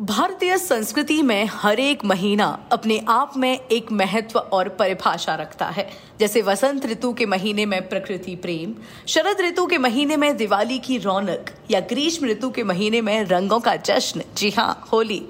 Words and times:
भारतीय 0.00 0.58
संस्कृति 0.58 1.22
में 1.22 1.48
हर 1.52 1.80
एक 1.80 2.04
महीना 2.04 2.46
अपने 2.72 3.04
आप 3.08 3.32
में 3.36 3.60
एक 3.60 3.92
महत्व 3.92 4.38
और 4.38 4.68
परिभाषा 4.68 5.34
रखता 5.34 5.66
है। 5.66 5.90
जैसे 6.20 6.42
वसंत 6.42 6.86
ऋतु 6.86 7.12
के 7.12 7.26
महीने 7.26 7.66
में 7.66 7.88
प्रकृति 7.88 8.36
प्रेम, 8.36 8.74
शरद 9.06 9.40
ऋतु 9.40 9.66
के 9.66 9.78
महीने 9.78 10.16
में 10.16 10.36
दिवाली 10.36 10.78
की 10.78 10.98
रौनक 10.98 11.50
या 11.70 11.80
ग्रीष्म 11.80 12.26
ऋतु 12.26 12.50
के 12.50 12.62
महीने 12.64 13.00
में 13.00 13.22
रंगों 13.24 13.58
का 13.60 13.74
जश्न। 13.76 14.22
जी 14.36 14.50
हाँ 14.50 14.88
होली। 14.92 15.20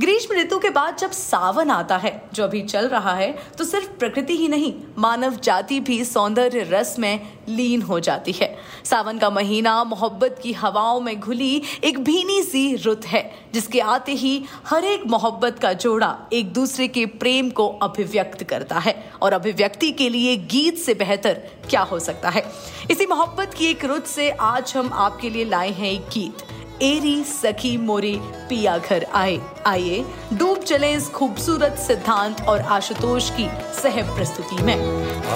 ग्रीष्म 0.00 0.34
ऋतु 0.34 0.58
के 0.58 0.70
बाद 0.70 0.96
जब 0.96 1.10
सावन 1.10 1.70
आता 1.70 1.96
है, 1.96 2.22
जो 2.32 2.44
अभी 2.44 2.62
चल 2.62 2.88
रहा 2.88 3.14
है 3.14 3.30
तो 3.58 3.64
सिर्फ़ 3.64 3.88
प्रकृति 3.90 4.36
ही 4.36 4.48
नहीं, 4.48 4.72
मानव 4.98 5.36
जाति 5.36 5.80
भी 5.80 6.04
सौंदर्य 6.04 6.68
रस 6.70 6.94
में 6.98 7.20
लीन 7.48 7.82
हो 7.82 7.98
जाती 8.00 8.32
है। 8.32 8.56
सावन 8.84 9.18
का 9.18 9.30
महीना 9.30 9.82
मोहब्बत 9.84 10.40
की 10.42 10.52
हवाओं 10.52 11.00
में 11.00 11.18
घुली 11.20 11.62
एक 11.84 11.98
भीनी 11.98 12.42
सी 12.42 12.74
रुत 12.76 13.06
है, 13.06 13.22
जिसके 13.54 13.80
आते 13.80 14.12
ही 14.12 14.42
हर 14.66 14.84
एक 14.84 15.06
मोहब्बत 15.06 15.58
का 15.58 15.72
जोड़ा 15.74 16.16
एक 16.32 16.52
दूसरे 16.52 16.88
के 16.88 17.04
प्रेम 17.06 17.50
को 17.50 17.68
अभिव्यक्त 17.82 18.42
करता 18.44 18.78
है, 18.78 18.94
और 19.22 19.32
अभिव्यक्ति 19.32 19.90
के 19.92 20.08
लिए 20.08 20.36
गीत 20.36 20.78
से 20.78 20.94
बेहतर 20.94 21.42
क्या 21.70 21.80
हो 21.82 21.98
सकता 21.98 22.28
है? 22.28 22.44
इसी 22.90 23.06
मोहब्बत 23.06 23.54
की 23.54 23.66
एक 23.66 23.84
रुत 23.84 24.06
से 24.06 24.30
आज 24.30 24.72
हम 24.76 24.90
आपके 24.92 25.30
लिए 25.30 25.44
लाए 25.44 25.70
हैं 25.70 25.87
एक 25.88 26.08
गीत। 26.14 26.46
एरी, 26.82 27.22
सखी, 27.24 27.76
मोरे 27.76 28.14
पिया 28.48 28.76
घर 28.78 29.06
आए। 29.14 29.38
आइए, 29.66 30.04
डूब 30.32 30.58
चले 30.58 30.92
इस 30.92 31.08
खूबसूरत 31.08 31.78
सिद्धांत 31.78 32.40
और 32.48 32.60
आशुतोष 32.76 33.30
की 33.30 33.48
सह 33.82 34.00
प्रस्तुति 34.16 34.62
में। 34.62 34.74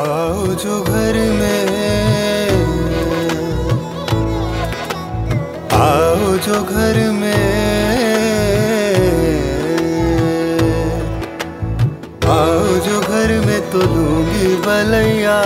आओ 0.02 0.46
जो 0.64 0.80
घर 0.82 1.18
में 1.32 1.62
आओ 5.72 6.36
जो 6.38 6.62
घर 6.64 6.98
में 7.10 7.42
आओ 12.28 12.78
जो 12.86 13.00
घर 13.00 13.40
में 13.46 13.60
तो 13.70 13.78
लूँगी 13.78 14.54
बलैया। 14.66 15.40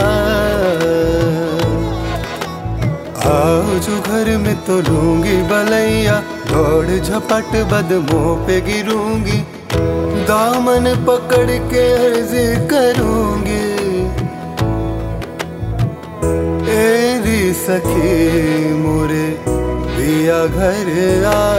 आओ 3.26 3.78
घर 4.00 4.26
में 4.38 4.56
तो 4.64 4.74
लूँगी 4.80 5.36
बलैया, 5.50 6.16
दौड़ 6.50 6.98
झपट 6.98 7.50
बदमों 7.72 8.28
पे 8.46 8.56
गिरूँगी। 8.60 9.38
दामन 10.28 10.84
पकड़ 11.06 11.50
के 11.70 11.84
अर्ज़ 11.96 12.34
करूँगी। 12.70 13.66
एरी 16.76 17.42
सखी, 17.54 18.14
मोरे 18.74 19.26
दिया 19.96 20.40
घर 20.46 20.88
आए 21.26 21.55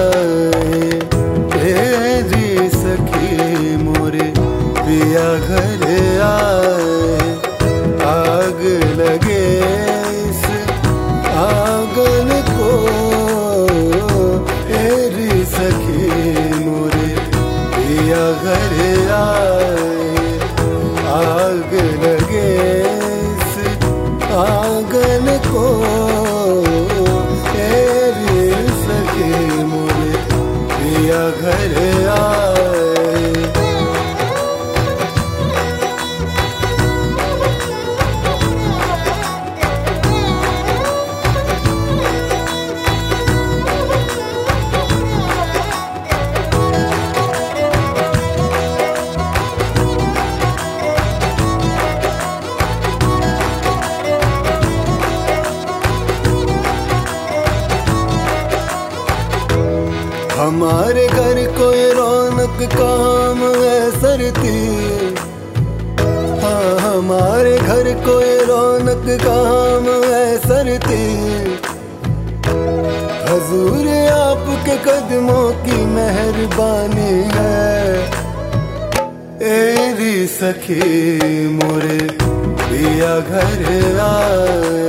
पिया 31.07 31.29
घर 31.39 32.06
हमारे 60.57 61.05
घर 61.07 61.39
कोई 61.57 61.81
रौनक 61.93 62.61
काम 62.71 63.41
है 63.55 63.73
सरती 63.91 64.53
हाँ 66.41 66.79
हमारे 66.79 67.57
घर 67.57 67.89
कोई 68.05 68.31
रौनक 68.47 69.05
काम 69.21 69.89
है 70.05 70.23
सरती 70.45 71.05
हजूर 73.27 73.87
आपके 74.15 74.77
कदमों 74.87 75.45
की 75.61 75.77
मेहरबानी 75.93 77.13
है। 77.35 77.55
एरी 79.51 80.27
सखी, 80.27 81.47
मोरे, 81.49 82.01
दिया 82.65 83.15
घर 83.19 83.63
आए। 84.07 84.86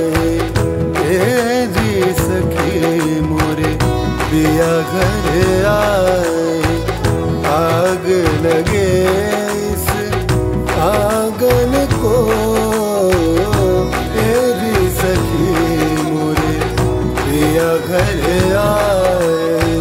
आँगन 11.39 11.73
को 11.95 12.13
एरी 14.19 14.89
सखी 14.95 15.51
मोरे, 16.03 16.55
पिया 17.19 17.69
घर 17.77 18.55
आए। 18.57 19.77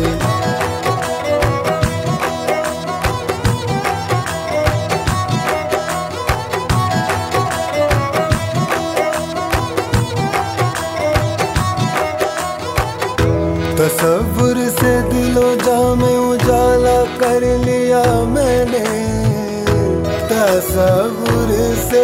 तसव्वुर 13.79 14.69
से 14.71 15.01
दिलो 15.11 15.55
जामे, 15.67 16.17
उजाला 16.31 16.99
कर 17.19 17.57
लिया 17.67 18.05
मैंने। 18.27 19.28
तसव्वुर 20.39 21.51
से। 21.75 22.03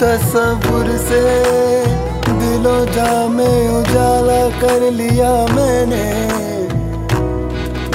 तसव्वुर 0.00 0.88
से। 0.98 1.22
दिलो 2.32 2.86
जामे, 2.86 3.52
उजाला 3.78 4.42
कर 4.60 4.90
लिया 4.90 5.30
मैंने। 5.56 6.06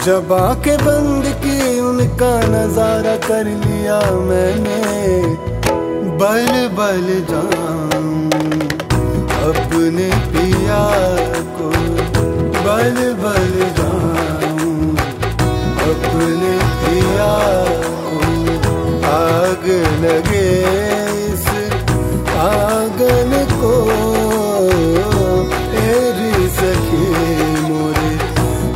जब 0.05 0.33
आँखें 0.33 0.77
बंद 0.77 1.25
की, 1.27 1.79
उनका 1.79 2.39
नज़ारा 2.39 3.15
कर 3.15 3.43
लिया 3.43 3.99
मैंने। 4.11 4.81
बल 6.21 6.67
बल 6.67 7.25
जाऊँ 7.29 8.27
अपने 9.49 10.36
आग 19.57 19.65
लगे 20.01 20.47
इस 21.25 21.47
आँगन 22.37 23.31
को। 23.53 23.73
एरी 25.81 26.47
सखी 26.57 27.05
मोरे 27.61 28.13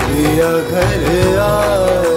पिया 0.01 0.51
घर 0.71 1.39
आए। 1.39 2.09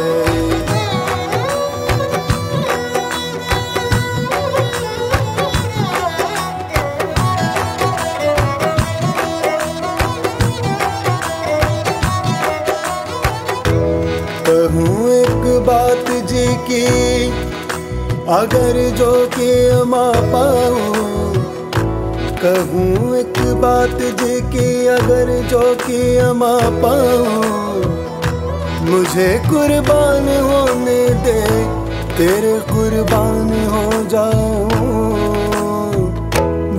बात 15.66 16.08
जी 16.28 16.46
की 16.68 17.53
अगर 18.24 18.76
जो 18.96 19.12
के 19.26 19.50
अमा 19.70 20.04
पाऊँ, 20.32 21.32
कहूँ 22.40 23.16
एक 23.16 23.38
बात 23.60 23.98
जे 24.20 24.40
के 24.48 24.64
अगर 24.88 25.32
जो 25.48 25.62
के 25.80 26.32
माँ 26.32 26.70
पाऊ, 26.80 27.82
मुझे 28.88 29.28
कुर्बान 29.44 30.28
होने 30.46 31.02
दे, 31.24 31.42
तेरे 32.16 32.58
कुर्बान 32.72 33.52
हो 33.68 34.02
जाऊ। 34.08 34.82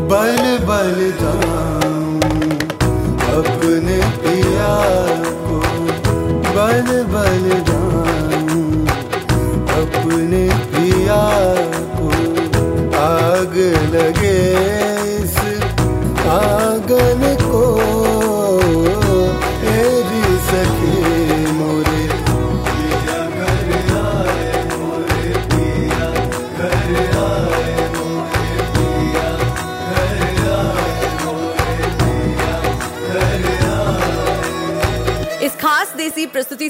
बल 0.09 0.41
बल 0.65 0.97
जाऊ 1.21 2.19
अपने 3.37 4.01
पिया 4.17 4.75
को, 5.45 5.61
बल 6.57 6.89
बल 7.13 7.49
जाऊँ 7.69 8.87
अपने 9.77 10.47
आग 13.05 13.55
लगे। 13.93 14.84